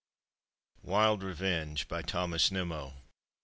[0.91, 1.87] —WILD REVENGK.
[1.87, 2.93] BY THOMAS NIMMO.